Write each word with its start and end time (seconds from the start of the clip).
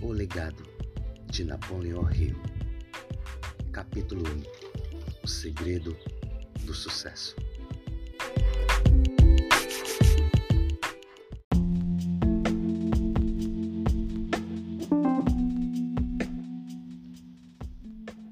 O 0.00 0.12
legado 0.12 0.62
de 1.26 1.42
Napoleão 1.42 2.08
Hill. 2.12 2.36
Capítulo 3.72 4.22
1 4.28 4.42
O 5.24 5.26
segredo 5.26 5.96
do 6.64 6.72
sucesso. 6.72 7.34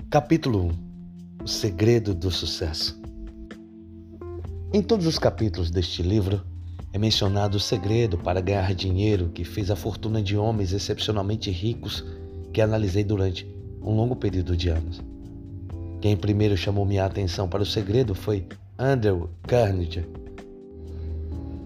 Capítulo 0.09 0.69
1 0.69 1.43
O 1.43 1.49
segredo 1.49 2.15
do 2.15 2.31
sucesso. 2.31 3.01
Em 4.73 4.81
todos 4.81 5.05
os 5.07 5.19
capítulos 5.19 5.69
deste 5.69 6.01
livro, 6.01 6.45
é 6.93 6.99
mencionado 6.99 7.57
o 7.57 7.61
segredo 7.61 8.19
para 8.19 8.41
ganhar 8.41 8.75
dinheiro 8.75 9.31
que 9.33 9.45
fez 9.45 9.71
a 9.71 9.77
fortuna 9.77 10.23
de 10.23 10.37
homens 10.37 10.73
excepcionalmente 10.73 11.51
ricos 11.51 12.05
que 12.53 12.61
analisei 12.61 13.05
durante 13.05 13.47
um 13.81 13.95
longo 13.95 14.17
período 14.17 14.57
de 14.57 14.69
anos. 14.69 15.01
Quem 16.01 16.17
primeiro 16.17 16.57
chamou 16.57 16.85
minha 16.85 17.05
atenção 17.05 17.49
para 17.49 17.63
o 17.63 17.67
segredo 17.67 18.15
foi 18.15 18.47
Andrew 18.79 19.31
Carnegie. 19.47 20.07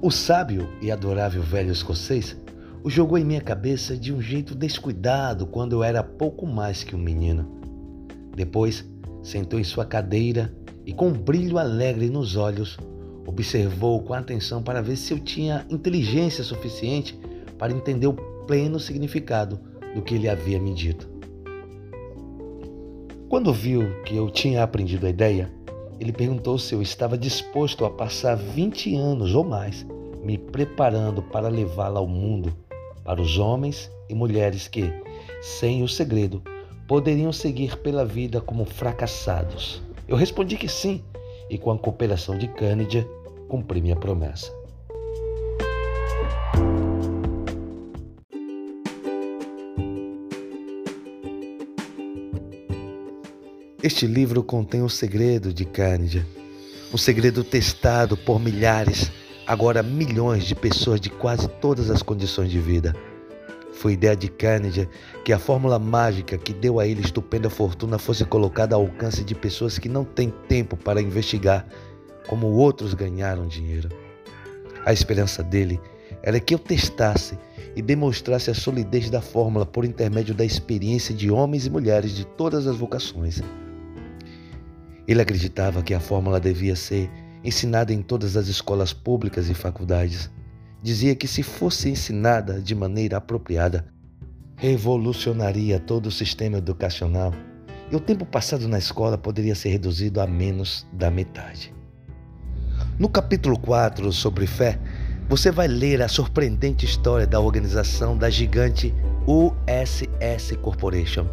O 0.02 0.10
sábio 0.10 0.68
e 0.82 0.90
adorável 0.90 1.42
velho 1.42 1.72
escocês 1.72 2.36
o 2.82 2.90
jogou 2.90 3.16
em 3.16 3.24
minha 3.24 3.40
cabeça 3.40 3.96
de 3.96 4.12
um 4.12 4.20
jeito 4.20 4.54
descuidado 4.54 5.46
quando 5.46 5.72
eu 5.72 5.82
era 5.82 6.02
pouco 6.02 6.46
mais 6.46 6.84
que 6.84 6.94
um 6.94 6.98
menino. 6.98 7.48
Depois, 8.36 8.84
sentou 9.22 9.58
em 9.58 9.64
sua 9.64 9.86
cadeira 9.86 10.54
e, 10.84 10.92
com 10.92 11.08
um 11.08 11.12
brilho 11.12 11.56
alegre 11.56 12.10
nos 12.10 12.36
olhos, 12.36 12.76
Observou 13.26 14.02
com 14.02 14.12
atenção 14.12 14.62
para 14.62 14.82
ver 14.82 14.96
se 14.96 15.12
eu 15.12 15.18
tinha 15.18 15.66
inteligência 15.70 16.44
suficiente 16.44 17.18
para 17.58 17.72
entender 17.72 18.06
o 18.06 18.12
pleno 18.46 18.78
significado 18.78 19.58
do 19.94 20.02
que 20.02 20.14
ele 20.14 20.28
havia 20.28 20.58
me 20.58 20.74
dito. 20.74 21.08
Quando 23.28 23.52
viu 23.52 24.02
que 24.04 24.14
eu 24.16 24.30
tinha 24.30 24.62
aprendido 24.62 25.06
a 25.06 25.10
ideia, 25.10 25.50
ele 25.98 26.12
perguntou 26.12 26.58
se 26.58 26.74
eu 26.74 26.82
estava 26.82 27.16
disposto 27.16 27.84
a 27.84 27.90
passar 27.90 28.36
20 28.36 28.94
anos 28.94 29.34
ou 29.34 29.44
mais 29.44 29.86
me 30.22 30.38
preparando 30.38 31.22
para 31.22 31.48
levá-la 31.48 32.00
ao 32.00 32.06
mundo, 32.06 32.54
para 33.04 33.20
os 33.20 33.38
homens 33.38 33.90
e 34.08 34.14
mulheres 34.14 34.68
que, 34.68 34.92
sem 35.40 35.82
o 35.82 35.88
segredo, 35.88 36.42
poderiam 36.86 37.32
seguir 37.32 37.76
pela 37.78 38.04
vida 38.04 38.40
como 38.40 38.64
fracassados. 38.64 39.82
Eu 40.08 40.16
respondi 40.16 40.56
que 40.56 40.68
sim 40.68 41.02
e 41.54 41.58
com 41.58 41.70
a 41.70 41.78
cooperação 41.78 42.36
de 42.36 42.48
Cândidia, 42.48 43.08
cumpri 43.48 43.80
minha 43.80 43.94
promessa. 43.94 44.52
Este 53.80 54.04
livro 54.04 54.42
contém 54.42 54.82
o 54.82 54.88
segredo 54.88 55.54
de 55.54 55.64
Cândidia, 55.64 56.26
um 56.92 56.98
segredo 56.98 57.44
testado 57.44 58.16
por 58.16 58.40
milhares, 58.40 59.12
agora 59.46 59.80
milhões 59.80 60.44
de 60.46 60.56
pessoas 60.56 61.00
de 61.00 61.08
quase 61.08 61.46
todas 61.46 61.88
as 61.88 62.02
condições 62.02 62.50
de 62.50 62.58
vida. 62.58 62.96
Foi 63.74 63.92
ideia 63.92 64.16
de 64.16 64.28
Carnegie 64.28 64.88
que 65.24 65.32
a 65.32 65.38
fórmula 65.38 65.78
mágica 65.78 66.38
que 66.38 66.52
deu 66.52 66.78
a 66.78 66.86
ele 66.86 67.00
estupenda 67.00 67.50
fortuna 67.50 67.98
fosse 67.98 68.24
colocada 68.24 68.76
ao 68.76 68.82
alcance 68.82 69.24
de 69.24 69.34
pessoas 69.34 69.78
que 69.78 69.88
não 69.88 70.04
têm 70.04 70.32
tempo 70.48 70.76
para 70.76 71.02
investigar 71.02 71.66
como 72.28 72.46
outros 72.46 72.94
ganharam 72.94 73.46
dinheiro. 73.46 73.88
A 74.86 74.92
esperança 74.92 75.42
dele 75.42 75.80
era 76.22 76.38
que 76.40 76.54
eu 76.54 76.58
testasse 76.58 77.36
e 77.76 77.82
demonstrasse 77.82 78.50
a 78.50 78.54
solidez 78.54 79.10
da 79.10 79.20
fórmula 79.20 79.66
por 79.66 79.84
intermédio 79.84 80.34
da 80.34 80.44
experiência 80.44 81.14
de 81.14 81.30
homens 81.30 81.66
e 81.66 81.70
mulheres 81.70 82.12
de 82.12 82.24
todas 82.24 82.66
as 82.66 82.76
vocações. 82.76 83.42
Ele 85.06 85.20
acreditava 85.20 85.82
que 85.82 85.92
a 85.92 86.00
fórmula 86.00 86.40
devia 86.40 86.76
ser 86.76 87.10
ensinada 87.42 87.92
em 87.92 88.00
todas 88.00 88.36
as 88.36 88.46
escolas 88.46 88.92
públicas 88.92 89.50
e 89.50 89.54
faculdades 89.54 90.30
dizia 90.84 91.16
que 91.16 91.26
se 91.26 91.42
fosse 91.42 91.88
ensinada 91.88 92.60
de 92.60 92.74
maneira 92.74 93.16
apropriada, 93.16 93.86
revolucionaria 94.54 95.80
todo 95.80 96.08
o 96.08 96.12
sistema 96.12 96.58
educacional 96.58 97.32
e 97.90 97.96
o 97.96 98.00
tempo 98.00 98.26
passado 98.26 98.68
na 98.68 98.76
escola 98.76 99.16
poderia 99.16 99.54
ser 99.54 99.70
reduzido 99.70 100.20
a 100.20 100.26
menos 100.26 100.86
da 100.92 101.10
metade. 101.10 101.72
No 102.98 103.08
capítulo 103.08 103.58
4 103.58 104.12
sobre 104.12 104.46
fé, 104.46 104.78
você 105.26 105.50
vai 105.50 105.68
ler 105.68 106.02
a 106.02 106.08
surpreendente 106.08 106.84
história 106.84 107.26
da 107.26 107.40
organização 107.40 108.14
da 108.14 108.28
gigante 108.28 108.94
USS 109.26 110.54
Corporation. 110.60 111.26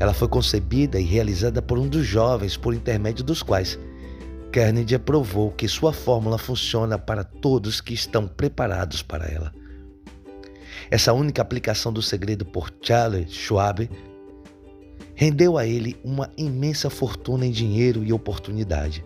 Ela 0.00 0.14
foi 0.14 0.28
concebida 0.28 0.98
e 0.98 1.04
realizada 1.04 1.60
por 1.60 1.78
um 1.78 1.86
dos 1.86 2.06
jovens 2.06 2.56
por 2.56 2.72
intermédio 2.72 3.22
dos 3.22 3.42
quais 3.42 3.78
Carnegie 4.58 4.98
provou 4.98 5.52
que 5.52 5.68
sua 5.68 5.92
fórmula 5.92 6.36
funciona 6.36 6.98
para 6.98 7.22
todos 7.22 7.80
que 7.80 7.94
estão 7.94 8.26
preparados 8.26 9.02
para 9.02 9.24
ela. 9.26 9.54
Essa 10.90 11.12
única 11.12 11.40
aplicação 11.40 11.92
do 11.92 12.02
segredo 12.02 12.44
por 12.44 12.68
Charles 12.82 13.30
Schwab 13.30 13.88
rendeu 15.14 15.56
a 15.56 15.64
ele 15.64 15.96
uma 16.02 16.28
imensa 16.36 16.90
fortuna 16.90 17.46
em 17.46 17.52
dinheiro 17.52 18.02
e 18.02 18.12
oportunidade. 18.12 19.04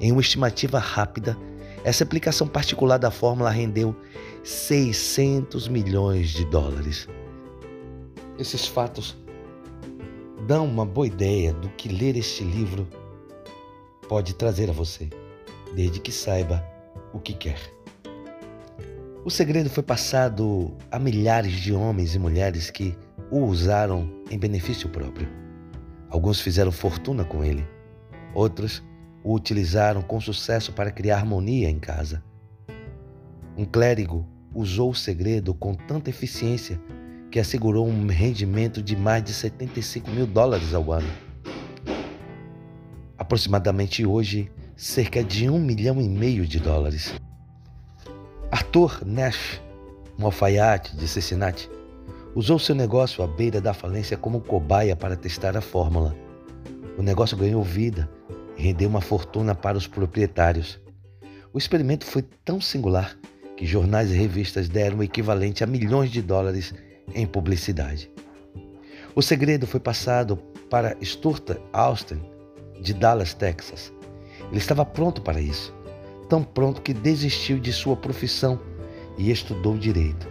Em 0.00 0.10
uma 0.10 0.20
estimativa 0.20 0.80
rápida, 0.80 1.38
essa 1.84 2.02
aplicação 2.02 2.48
particular 2.48 2.98
da 2.98 3.12
fórmula 3.12 3.50
rendeu 3.50 3.94
600 4.42 5.68
milhões 5.68 6.30
de 6.30 6.44
dólares. 6.46 7.06
Esses 8.36 8.66
fatos 8.66 9.16
dão 10.48 10.66
uma 10.66 10.84
boa 10.84 11.06
ideia 11.06 11.52
do 11.52 11.68
que 11.68 11.88
ler 11.88 12.16
este 12.16 12.42
livro 12.42 12.88
pode 14.08 14.34
trazer 14.34 14.70
a 14.70 14.72
você, 14.72 15.08
desde 15.74 16.00
que 16.00 16.10
saiba 16.10 16.64
o 17.12 17.20
que 17.20 17.34
quer. 17.34 17.58
O 19.24 19.30
segredo 19.30 19.68
foi 19.68 19.82
passado 19.82 20.74
a 20.90 20.98
milhares 20.98 21.52
de 21.52 21.72
homens 21.74 22.14
e 22.14 22.18
mulheres 22.18 22.70
que 22.70 22.96
o 23.30 23.40
usaram 23.40 24.10
em 24.30 24.38
benefício 24.38 24.88
próprio. 24.88 25.28
Alguns 26.08 26.40
fizeram 26.40 26.72
fortuna 26.72 27.24
com 27.24 27.44
ele, 27.44 27.66
outros 28.34 28.82
o 29.22 29.34
utilizaram 29.34 30.00
com 30.00 30.18
sucesso 30.20 30.72
para 30.72 30.90
criar 30.90 31.16
harmonia 31.16 31.68
em 31.68 31.78
casa. 31.78 32.22
Um 33.56 33.66
clérigo 33.66 34.26
usou 34.54 34.90
o 34.90 34.94
segredo 34.94 35.52
com 35.52 35.74
tanta 35.74 36.08
eficiência 36.08 36.80
que 37.30 37.38
assegurou 37.38 37.86
um 37.86 38.06
rendimento 38.06 38.82
de 38.82 38.96
mais 38.96 39.22
de 39.22 39.34
75 39.34 40.10
mil 40.10 40.26
dólares 40.26 40.72
ao 40.72 40.90
ano 40.90 41.27
aproximadamente 43.28 44.06
hoje 44.06 44.50
cerca 44.74 45.22
de 45.22 45.50
um 45.50 45.58
milhão 45.58 46.00
e 46.00 46.08
meio 46.08 46.46
de 46.46 46.58
dólares. 46.58 47.12
Arthur 48.50 49.02
Nash, 49.04 49.60
um 50.18 50.24
alfaiate 50.24 50.96
de 50.96 51.06
Cincinnati, 51.06 51.68
usou 52.34 52.58
seu 52.58 52.74
negócio 52.74 53.22
à 53.22 53.26
beira 53.26 53.60
da 53.60 53.74
falência 53.74 54.16
como 54.16 54.40
cobaia 54.40 54.96
para 54.96 55.14
testar 55.14 55.58
a 55.58 55.60
fórmula. 55.60 56.16
O 56.96 57.02
negócio 57.02 57.36
ganhou 57.36 57.62
vida 57.62 58.08
e 58.56 58.62
rendeu 58.62 58.88
uma 58.88 59.02
fortuna 59.02 59.54
para 59.54 59.76
os 59.76 59.86
proprietários. 59.86 60.80
O 61.52 61.58
experimento 61.58 62.06
foi 62.06 62.22
tão 62.46 62.62
singular 62.62 63.14
que 63.58 63.66
jornais 63.66 64.10
e 64.10 64.14
revistas 64.14 64.70
deram 64.70 64.98
o 64.98 65.02
equivalente 65.02 65.62
a 65.62 65.66
milhões 65.66 66.10
de 66.10 66.22
dólares 66.22 66.72
em 67.14 67.26
publicidade. 67.26 68.10
O 69.14 69.20
segredo 69.20 69.66
foi 69.66 69.80
passado 69.80 70.38
para 70.70 70.96
Stuart 71.02 71.58
Austin, 71.74 72.22
de 72.80 72.94
Dallas, 72.94 73.34
Texas. 73.34 73.92
Ele 74.50 74.58
estava 74.58 74.84
pronto 74.84 75.20
para 75.20 75.40
isso, 75.40 75.74
tão 76.28 76.42
pronto 76.42 76.80
que 76.80 76.94
desistiu 76.94 77.58
de 77.58 77.72
sua 77.72 77.96
profissão 77.96 78.60
e 79.16 79.30
estudou 79.30 79.76
direito. 79.76 80.28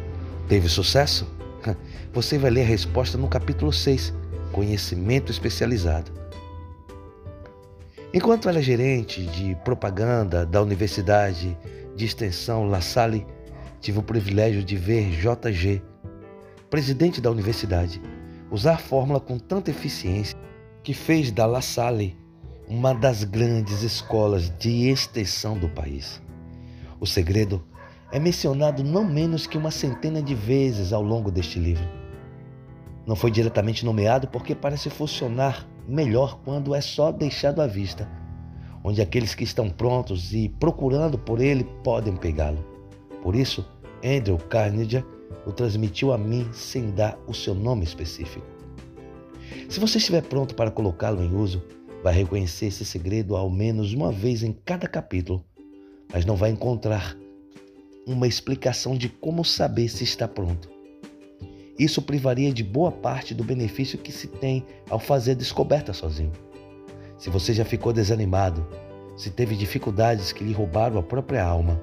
Teve 0.48 0.70
sucesso? 0.70 1.28
Você 2.14 2.38
vai 2.38 2.50
ler 2.50 2.62
a 2.62 2.68
resposta 2.68 3.18
no 3.18 3.28
capítulo 3.28 3.72
6, 3.72 4.14
Conhecimento 4.52 5.32
Especializado. 5.32 6.12
Enquanto 8.14 8.48
era 8.48 8.62
gerente 8.62 9.26
de 9.26 9.56
propaganda 9.64 10.46
da 10.46 10.62
Universidade 10.62 11.58
de 11.96 12.06
Extensão 12.06 12.68
La 12.68 12.80
Salle, 12.80 13.28
tive 13.82 14.00
o 14.00 14.04
privilégio 14.04 14.64
de 14.64 14.78
ver 14.78 15.10
JG, 15.12 15.82
presidente 16.70 17.20
da 17.20 17.30
universidade, 17.30 18.02
usar 18.50 18.76
a 18.76 18.78
fórmula 18.78 19.20
com 19.20 19.38
tanta 19.38 19.72
eficiência 19.72 20.38
que 20.82 20.94
fez 20.94 21.32
da 21.32 21.46
La 21.46 21.62
Salle 21.62 22.18
uma 22.68 22.94
das 22.94 23.24
grandes 23.24 23.82
escolas 23.82 24.50
de 24.60 24.90
extensão 24.90 25.58
do 25.58 25.70
país. 25.70 26.22
O 27.00 27.06
segredo 27.06 27.64
é 28.12 28.20
mencionado 28.20 28.84
não 28.84 29.06
menos 29.06 29.48
que 29.48 29.58
uma 29.58 29.72
centena 29.72 30.22
de 30.22 30.36
vezes 30.36 30.92
ao 30.92 31.02
longo 31.02 31.32
deste 31.32 31.60
livro. 31.60 31.88
Não 33.06 33.16
foi 33.16 33.32
diretamente 33.32 33.86
nomeado 33.86 34.28
porque 34.28 34.54
parece 34.54 34.90
funcionar 34.90 35.66
melhor 35.88 36.40
quando 36.44 36.76
é 36.76 36.82
só 36.82 37.10
deixado 37.10 37.62
à 37.62 37.68
vista, 37.68 38.10
onde 38.84 39.02
aqueles 39.02 39.34
que 39.34 39.46
estão 39.46 39.70
prontos 39.70 40.34
e 40.34 40.50
procurando 40.50 41.18
por 41.18 41.40
ele 41.40 41.64
podem 41.86 42.18
pegá-lo. 42.18 42.66
Por 43.24 43.34
isso, 43.34 43.66
Andrew 44.04 44.38
Carnegie 44.38 45.06
o 45.46 45.54
transmitiu 45.54 46.12
a 46.12 46.18
mim 46.18 46.50
sem 46.52 46.92
dar 46.92 47.18
o 47.26 47.34
seu 47.34 47.56
nome 47.56 47.86
específico. 47.86 48.46
Se 49.70 49.80
você 49.80 49.98
estiver 50.00 50.24
pronto 50.24 50.54
para 50.54 50.70
colocá-lo 50.70 51.24
em 51.24 51.34
uso, 51.34 51.64
vai 52.04 52.14
reconhecer 52.14 52.68
esse 52.68 52.86
segredo 52.86 53.36
ao 53.36 53.50
menos 53.50 53.94
uma 53.94 54.12
vez 54.12 54.44
em 54.44 54.54
cada 54.54 54.88
capítulo, 54.88 55.44
mas 56.12 56.26
não 56.26 56.36
vai 56.36 56.50
encontrar 56.50 57.18
uma 58.06 58.28
explicação 58.28 58.96
de 58.96 59.10
como 59.10 59.44
saber 59.44 59.90
se 59.90 60.04
está 60.04 60.28
pronto. 60.28 60.70
Isso 61.78 62.02
privaria 62.02 62.52
de 62.52 62.64
boa 62.64 62.92
parte 62.92 63.34
do 63.34 63.44
benefício 63.44 64.00
que 64.00 64.12
se 64.12 64.28
tem 64.28 64.66
ao 64.90 65.00
fazer 65.00 65.32
a 65.32 65.36
descoberta 65.36 65.94
sozinho. 65.94 66.32
Se 67.18 67.30
você 67.30 67.54
já 67.54 67.66
ficou 67.66 67.92
desanimado, 67.92 68.66
se 69.16 69.30
teve 69.30 69.56
dificuldades 69.56 70.32
que 70.32 70.44
lhe 70.44 70.54
roubaram 70.54 70.98
a 70.98 71.04
própria 71.04 71.44
alma, 71.44 71.80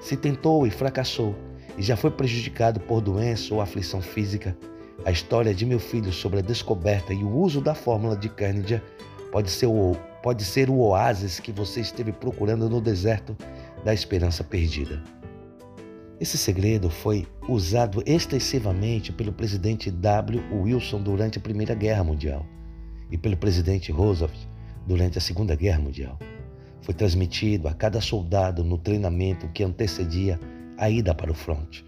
se 0.00 0.16
tentou 0.16 0.66
e 0.66 0.70
fracassou 0.70 1.34
e 1.78 1.82
já 1.82 1.96
foi 1.96 2.10
prejudicado 2.10 2.80
por 2.80 3.00
doença 3.00 3.54
ou 3.54 3.60
aflição 3.60 4.00
física, 4.00 4.56
a 5.04 5.10
história 5.10 5.54
de 5.54 5.64
meu 5.66 5.78
filho 5.78 6.12
sobre 6.12 6.40
a 6.40 6.42
descoberta 6.42 7.12
e 7.12 7.22
o 7.22 7.30
uso 7.30 7.60
da 7.60 7.74
fórmula 7.74 8.16
de 8.16 8.28
Carnegie 8.28 8.82
pode 9.36 9.50
ser 9.50 9.66
o, 9.66 9.94
pode 10.22 10.42
ser 10.46 10.70
o 10.70 10.78
oásis 10.78 11.38
que 11.38 11.52
você 11.52 11.82
esteve 11.82 12.10
procurando 12.10 12.70
no 12.70 12.80
deserto 12.80 13.36
da 13.84 13.92
esperança 13.92 14.42
perdida. 14.42 15.04
Esse 16.18 16.38
segredo 16.38 16.88
foi 16.88 17.28
usado 17.46 18.02
extensivamente 18.06 19.12
pelo 19.12 19.34
presidente 19.34 19.90
W. 19.90 20.42
Wilson 20.62 21.02
durante 21.02 21.36
a 21.36 21.42
Primeira 21.42 21.74
Guerra 21.74 22.02
Mundial 22.02 22.46
e 23.10 23.18
pelo 23.18 23.36
presidente 23.36 23.92
Roosevelt 23.92 24.38
durante 24.86 25.18
a 25.18 25.20
Segunda 25.20 25.54
Guerra 25.54 25.80
Mundial. 25.80 26.18
Foi 26.80 26.94
transmitido 26.94 27.68
a 27.68 27.74
cada 27.74 28.00
soldado 28.00 28.64
no 28.64 28.78
treinamento 28.78 29.48
que 29.48 29.62
antecedia 29.62 30.40
a 30.78 30.88
ida 30.88 31.14
para 31.14 31.30
o 31.30 31.34
fronte. 31.34 31.84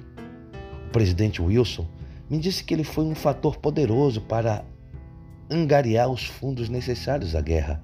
O 0.87 0.91
presidente 0.91 1.41
Wilson 1.41 1.89
me 2.29 2.37
disse 2.37 2.63
que 2.63 2.75
ele 2.75 2.85
foi 2.85 3.07
um 3.07 3.15
fator 3.15 3.57
poderoso 3.57 4.21
para 4.21 4.67
angariar 5.51 6.11
os 6.11 6.25
fundos 6.25 6.69
necessários 6.69 7.35
à 7.35 7.41
guerra. 7.41 7.83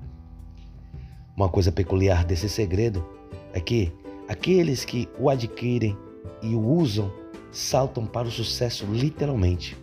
Uma 1.36 1.48
coisa 1.48 1.72
peculiar 1.72 2.24
desse 2.24 2.48
segredo 2.48 3.04
é 3.52 3.60
que 3.60 3.92
aqueles 4.28 4.84
que 4.84 5.08
o 5.18 5.28
adquirem 5.28 5.96
e 6.42 6.54
o 6.54 6.60
usam 6.60 7.12
saltam 7.50 8.06
para 8.06 8.28
o 8.28 8.30
sucesso 8.30 8.86
literalmente. 8.86 9.76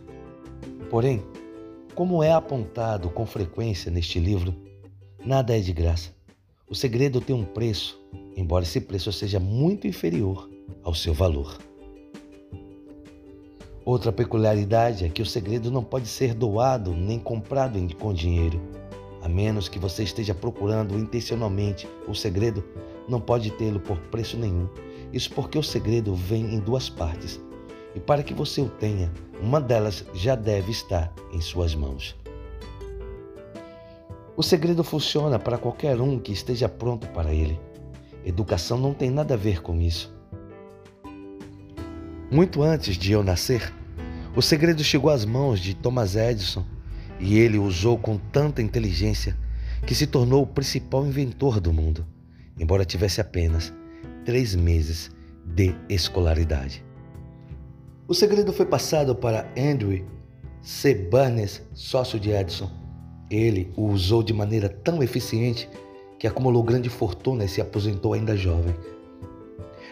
Porém, 0.89 1.23
como 1.95 2.23
é 2.23 2.31
apontado 2.31 3.09
com 3.09 3.25
frequência 3.25 3.91
neste 3.91 4.19
livro, 4.19 4.55
nada 5.25 5.57
é 5.57 5.59
de 5.59 5.73
graça. 5.73 6.11
O 6.69 6.75
segredo 6.75 7.19
tem 7.19 7.35
um 7.35 7.43
preço, 7.43 8.01
embora 8.35 8.63
esse 8.63 8.79
preço 8.79 9.11
seja 9.11 9.39
muito 9.39 9.87
inferior 9.87 10.49
ao 10.83 10.95
seu 10.95 11.13
valor. 11.13 11.57
Outra 13.83 14.11
peculiaridade 14.11 15.05
é 15.05 15.09
que 15.09 15.23
o 15.23 15.25
segredo 15.25 15.71
não 15.71 15.83
pode 15.83 16.07
ser 16.07 16.35
doado 16.35 16.93
nem 16.93 17.17
comprado 17.17 17.79
com 17.95 18.13
dinheiro. 18.13 18.61
A 19.23 19.27
menos 19.27 19.67
que 19.67 19.79
você 19.79 20.03
esteja 20.03 20.35
procurando 20.35 20.97
intencionalmente 20.97 21.87
o 22.07 22.13
segredo, 22.13 22.63
não 23.07 23.19
pode 23.19 23.49
tê-lo 23.51 23.79
por 23.79 23.97
preço 23.97 24.37
nenhum. 24.37 24.67
Isso 25.11 25.31
porque 25.31 25.57
o 25.57 25.63
segredo 25.63 26.13
vem 26.13 26.53
em 26.53 26.59
duas 26.59 26.89
partes. 26.89 27.39
E 27.95 27.99
para 27.99 28.21
que 28.21 28.35
você 28.35 28.61
o 28.61 28.69
tenha, 28.69 29.11
uma 29.41 29.59
delas 29.59 30.05
já 30.13 30.35
deve 30.35 30.71
estar 30.71 31.11
em 31.33 31.41
suas 31.41 31.73
mãos. 31.73 32.15
O 34.37 34.43
segredo 34.43 34.83
funciona 34.83 35.39
para 35.39 35.57
qualquer 35.57 35.99
um 35.99 36.19
que 36.19 36.31
esteja 36.31 36.69
pronto 36.69 37.07
para 37.09 37.33
ele. 37.33 37.59
Educação 38.23 38.77
não 38.77 38.93
tem 38.93 39.09
nada 39.09 39.33
a 39.33 39.37
ver 39.37 39.61
com 39.61 39.81
isso. 39.81 40.20
Muito 42.31 42.63
antes 42.63 42.95
de 42.95 43.11
eu 43.11 43.21
nascer, 43.21 43.73
o 44.33 44.41
segredo 44.41 44.81
chegou 44.85 45.11
às 45.11 45.25
mãos 45.25 45.59
de 45.59 45.75
Thomas 45.75 46.15
Edison 46.15 46.63
e 47.19 47.37
ele 47.37 47.57
o 47.57 47.63
usou 47.65 47.97
com 47.97 48.17
tanta 48.17 48.61
inteligência 48.61 49.35
que 49.85 49.93
se 49.93 50.07
tornou 50.07 50.43
o 50.43 50.47
principal 50.47 51.05
inventor 51.05 51.59
do 51.59 51.73
mundo, 51.73 52.07
embora 52.57 52.85
tivesse 52.85 53.19
apenas 53.19 53.73
três 54.23 54.55
meses 54.55 55.11
de 55.45 55.75
escolaridade. 55.89 56.85
O 58.07 58.13
segredo 58.13 58.53
foi 58.53 58.65
passado 58.65 59.13
para 59.13 59.51
Andrew 59.57 60.05
C. 60.61 60.95
Barnes, 60.95 61.61
sócio 61.73 62.17
de 62.17 62.31
Edison. 62.31 62.71
Ele 63.29 63.73
o 63.75 63.87
usou 63.87 64.23
de 64.23 64.31
maneira 64.31 64.69
tão 64.69 65.03
eficiente 65.03 65.69
que 66.17 66.27
acumulou 66.27 66.63
grande 66.63 66.87
fortuna 66.87 67.43
e 67.43 67.49
se 67.49 67.59
aposentou 67.59 68.13
ainda 68.13 68.37
jovem. 68.37 68.73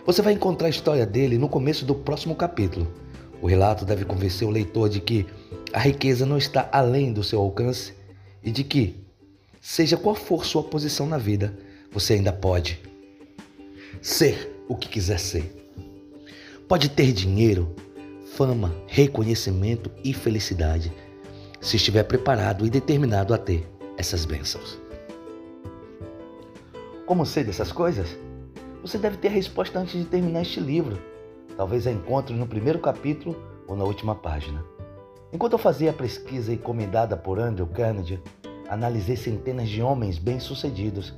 Você 0.09 0.23
vai 0.23 0.33
encontrar 0.33 0.65
a 0.65 0.71
história 0.71 1.05
dele 1.05 1.37
no 1.37 1.47
começo 1.47 1.85
do 1.85 1.93
próximo 1.93 2.33
capítulo. 2.33 2.91
O 3.43 3.45
relato 3.45 3.85
deve 3.85 4.05
convencer 4.05 4.47
o 4.47 4.49
leitor 4.49 4.89
de 4.89 4.99
que 4.99 5.27
a 5.71 5.77
riqueza 5.77 6.25
não 6.25 6.35
está 6.35 6.67
além 6.71 7.13
do 7.13 7.23
seu 7.23 7.39
alcance 7.39 7.93
e 8.43 8.49
de 8.49 8.63
que, 8.63 9.05
seja 9.61 9.97
qual 9.97 10.15
for 10.15 10.45
sua 10.45 10.63
posição 10.63 11.05
na 11.05 11.19
vida, 11.19 11.55
você 11.91 12.13
ainda 12.13 12.33
pode 12.33 12.81
ser 14.01 14.51
o 14.67 14.75
que 14.75 14.89
quiser 14.89 15.19
ser. 15.19 15.55
Pode 16.67 16.89
ter 16.89 17.11
dinheiro, 17.13 17.75
fama, 18.33 18.73
reconhecimento 18.87 19.91
e 20.03 20.11
felicidade, 20.11 20.91
se 21.61 21.75
estiver 21.75 22.01
preparado 22.01 22.65
e 22.65 22.69
determinado 22.71 23.31
a 23.31 23.37
ter 23.37 23.63
essas 23.95 24.25
bênçãos. 24.25 24.79
Como 27.05 27.27
sei 27.27 27.43
dessas 27.43 27.71
coisas? 27.71 28.07
Você 28.81 28.97
deve 28.97 29.17
ter 29.17 29.27
a 29.27 29.31
resposta 29.31 29.77
antes 29.77 29.99
de 29.99 30.05
terminar 30.05 30.41
este 30.41 30.61
livro. 30.61 30.97
Talvez 31.57 31.85
a 31.85 31.91
encontre 31.91 32.33
no 32.33 32.47
primeiro 32.47 32.79
capítulo 32.79 33.35
ou 33.67 33.75
na 33.75 33.83
última 33.83 34.15
página. 34.15 34.63
Enquanto 35.33 35.53
eu 35.53 35.59
fazia 35.59 35.91
a 35.91 35.93
pesquisa 35.93 36.53
encomendada 36.53 37.17
por 37.17 37.39
Andrew 37.39 37.67
Carnegie, 37.67 38.23
analisei 38.69 39.17
centenas 39.17 39.67
de 39.67 39.81
homens 39.81 40.17
bem-sucedidos. 40.17 41.13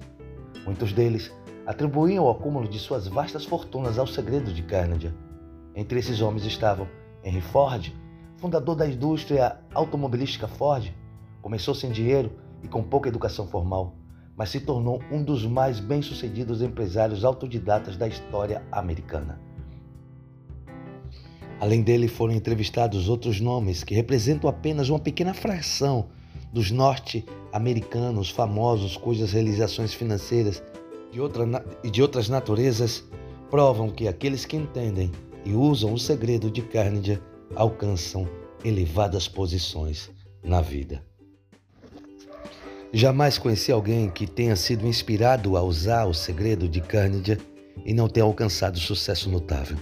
Muitos 0.66 0.92
deles 0.92 1.32
atribuíam 1.68 2.26
o 2.26 2.32
acúmulo 2.32 2.68
de 2.68 2.80
suas 2.80 3.08
vastas 3.08 3.46
fortunas 3.46 4.00
ao 4.00 4.08
segredo 4.08 4.52
de 4.52 4.64
Carnegie. 4.64 5.14
Entre 5.76 6.00
esses 6.00 6.20
homens 6.20 6.46
estavam 6.46 6.88
Henry 7.24 7.42
Ford, 7.42 7.94
fundador 8.38 8.76
da 8.76 8.88
indústria 8.88 9.60
automobilística 9.72 10.48
Ford, 10.48 10.92
começou 11.44 11.76
sem 11.76 11.92
dinheiro 11.92 12.32
e 12.64 12.68
com 12.68 12.82
pouca 12.82 13.08
educação 13.08 13.46
formal 13.48 14.01
mas 14.42 14.50
se 14.50 14.60
tornou 14.60 15.00
um 15.12 15.24
dos 15.24 15.46
mais 15.46 15.80
bem-sucedidos 15.80 16.64
empresários 16.64 17.24
autodidatas 17.24 17.96
da 17.96 18.08
história 18.08 18.66
americana. 18.72 19.40
Além 21.60 21.84
dele, 21.84 22.08
foram 22.08 22.34
entrevistados 22.34 23.08
outros 23.08 23.40
nomes 23.40 23.84
que 23.84 23.94
representam 23.94 24.50
apenas 24.50 24.90
uma 24.90 24.98
pequena 24.98 25.32
fração 25.32 26.10
dos 26.52 26.72
norte-americanos 26.72 28.32
famosos 28.32 28.98
cujas 28.98 29.32
realizações 29.32 29.94
financeiras 29.94 30.64
e 31.14 31.22
outra, 31.22 31.46
de 31.84 32.02
outras 32.02 32.28
naturezas 32.28 33.04
provam 33.48 33.92
que 33.92 34.08
aqueles 34.08 34.44
que 34.44 34.58
entendem 34.58 35.12
e 35.46 35.54
usam 35.54 35.94
o 35.94 36.00
segredo 36.00 36.50
de 36.50 36.64
Carnegie 36.64 37.22
alcançam 37.56 38.28
elevadas 38.66 39.28
posições 39.28 40.10
na 40.44 40.62
vida. 40.62 41.11
Jamais 42.94 43.38
conheci 43.38 43.72
alguém 43.72 44.10
que 44.10 44.28
tenha 44.28 44.54
sido 44.54 44.86
inspirado 44.86 45.56
a 45.56 45.62
usar 45.62 46.06
o 46.06 46.14
segredo 46.14 46.68
de 46.68 46.82
Carnegie 46.82 47.38
e 47.86 47.94
não 47.94 48.10
tenha 48.10 48.26
alcançado 48.26 48.78
sucesso 48.78 49.30
notável. 49.30 49.78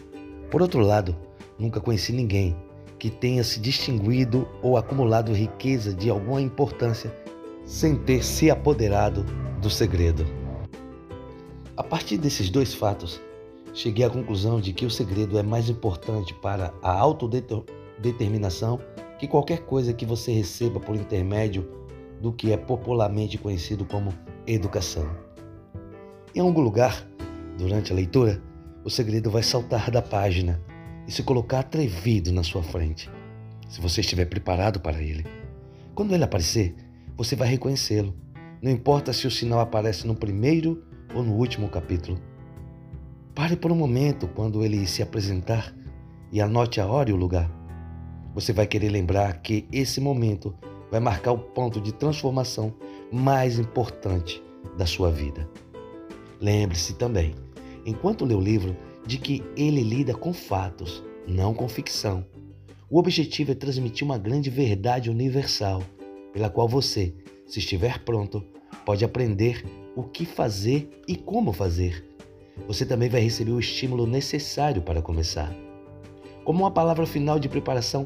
Por 0.51 0.61
outro 0.61 0.81
lado, 0.81 1.15
nunca 1.57 1.81
conheci 1.81 2.13
ninguém 2.13 2.55
que 2.99 3.09
tenha 3.09 3.43
se 3.43 3.59
distinguido 3.59 4.47
ou 4.61 4.77
acumulado 4.77 5.33
riqueza 5.33 5.91
de 5.91 6.07
alguma 6.07 6.39
importância 6.39 7.11
sem 7.65 7.95
ter 7.95 8.23
se 8.23 8.51
apoderado 8.51 9.25
do 9.59 9.71
segredo. 9.71 10.23
A 11.75 11.83
partir 11.83 12.17
desses 12.17 12.51
dois 12.51 12.75
fatos, 12.75 13.19
cheguei 13.73 14.05
à 14.05 14.09
conclusão 14.09 14.61
de 14.61 14.71
que 14.71 14.85
o 14.85 14.91
segredo 14.91 15.39
é 15.39 15.43
mais 15.43 15.67
importante 15.67 16.31
para 16.35 16.71
a 16.83 16.91
autodeterminação 16.91 18.79
que 19.17 19.27
qualquer 19.27 19.65
coisa 19.65 19.93
que 19.93 20.05
você 20.05 20.31
receba 20.31 20.79
por 20.79 20.95
intermédio 20.95 21.79
do 22.21 22.33
que 22.33 22.51
é 22.51 22.57
popularmente 22.57 23.37
conhecido 23.37 23.85
como 23.85 24.13
educação. 24.45 25.09
Em 26.35 26.39
algum 26.39 26.61
lugar, 26.61 27.07
durante 27.57 27.91
a 27.91 27.95
leitura, 27.95 28.41
o 28.83 28.89
segredo 28.89 29.29
vai 29.29 29.43
saltar 29.43 29.89
da 29.91 30.01
página 30.01 30.61
e 31.07 31.11
se 31.11 31.23
colocar 31.23 31.59
atrevido 31.59 32.31
na 32.31 32.43
sua 32.43 32.61
frente, 32.61 33.09
se 33.67 33.81
você 33.81 34.01
estiver 34.01 34.25
preparado 34.25 34.79
para 34.79 35.01
ele. 35.01 35.25
Quando 35.95 36.13
ele 36.13 36.23
aparecer, 36.23 36.75
você 37.17 37.35
vai 37.35 37.47
reconhecê-lo. 37.47 38.15
Não 38.61 38.71
importa 38.71 39.11
se 39.11 39.27
o 39.27 39.31
sinal 39.31 39.59
aparece 39.59 40.05
no 40.05 40.15
primeiro 40.15 40.83
ou 41.13 41.23
no 41.23 41.33
último 41.33 41.67
capítulo. 41.67 42.19
Pare 43.33 43.55
por 43.55 43.71
um 43.71 43.75
momento 43.75 44.27
quando 44.27 44.63
ele 44.63 44.85
se 44.85 45.01
apresentar 45.01 45.73
e 46.31 46.41
anote 46.41 46.79
a 46.79 46.85
hora 46.85 47.09
e 47.09 47.13
o 47.13 47.17
lugar. 47.17 47.49
Você 48.33 48.53
vai 48.53 48.67
querer 48.67 48.89
lembrar 48.89 49.41
que 49.41 49.67
esse 49.71 49.99
momento 49.99 50.55
vai 50.91 50.99
marcar 50.99 51.31
o 51.31 51.37
ponto 51.37 51.79
de 51.79 51.93
transformação 51.93 52.73
mais 53.11 53.59
importante 53.59 54.43
da 54.77 54.85
sua 54.85 55.11
vida. 55.11 55.49
Lembre-se 56.39 56.95
também, 56.95 57.35
enquanto 57.85 58.25
lê 58.25 58.33
o 58.33 58.41
livro, 58.41 58.75
de 59.05 59.17
que 59.17 59.43
ele 59.57 59.81
lida 59.81 60.13
com 60.13 60.31
fatos, 60.33 61.03
não 61.27 61.53
com 61.53 61.67
ficção. 61.67 62.25
O 62.89 62.97
objetivo 62.99 63.51
é 63.51 63.55
transmitir 63.55 64.05
uma 64.05 64.17
grande 64.17 64.49
verdade 64.49 65.09
universal, 65.09 65.81
pela 66.33 66.49
qual 66.49 66.67
você, 66.67 67.13
se 67.45 67.59
estiver 67.59 68.03
pronto, 68.03 68.43
pode 68.85 69.03
aprender 69.03 69.63
o 69.95 70.03
que 70.03 70.25
fazer 70.25 70.89
e 71.07 71.15
como 71.15 71.51
fazer. 71.51 72.05
Você 72.67 72.85
também 72.85 73.09
vai 73.09 73.21
receber 73.21 73.51
o 73.51 73.59
estímulo 73.59 74.05
necessário 74.05 74.81
para 74.81 75.01
começar. 75.01 75.53
Como 76.43 76.63
uma 76.63 76.71
palavra 76.71 77.05
final 77.05 77.39
de 77.39 77.49
preparação, 77.49 78.05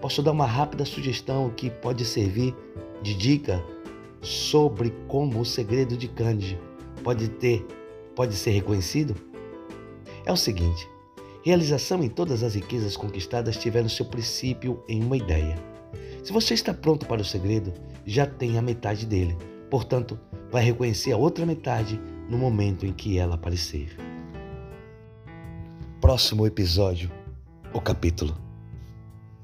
posso 0.00 0.22
dar 0.22 0.32
uma 0.32 0.46
rápida 0.46 0.84
sugestão 0.84 1.50
que 1.50 1.70
pode 1.70 2.04
servir 2.04 2.54
de 3.02 3.14
dica 3.14 3.62
sobre 4.22 4.90
como 5.08 5.40
o 5.40 5.44
segredo 5.44 5.96
de 5.96 6.08
Cândido 6.08 6.70
pode 7.02 7.28
ter, 7.28 7.66
pode 8.14 8.34
ser 8.34 8.50
reconhecido? 8.50 9.14
É 10.24 10.32
o 10.32 10.36
seguinte: 10.36 10.88
realização 11.44 12.02
em 12.02 12.08
todas 12.08 12.42
as 12.42 12.54
riquezas 12.54 12.96
conquistadas 12.96 13.56
tiveram 13.56 13.88
seu 13.88 14.06
princípio 14.06 14.82
em 14.88 15.02
uma 15.02 15.16
ideia. 15.16 15.56
Se 16.22 16.32
você 16.32 16.54
está 16.54 16.74
pronto 16.74 17.06
para 17.06 17.22
o 17.22 17.24
segredo, 17.24 17.72
já 18.04 18.26
tem 18.26 18.58
a 18.58 18.62
metade 18.62 19.06
dele. 19.06 19.36
Portanto, 19.70 20.18
vai 20.50 20.62
reconhecer 20.62 21.12
a 21.12 21.16
outra 21.16 21.46
metade 21.46 22.00
no 22.28 22.36
momento 22.36 22.84
em 22.84 22.92
que 22.92 23.18
ela 23.18 23.36
aparecer. 23.36 23.96
Próximo 26.00 26.46
episódio, 26.46 27.10
o 27.72 27.80
capítulo. 27.80 28.49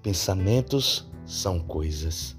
Pensamentos 0.06 1.04
são 1.26 1.58
coisas. 1.58 2.35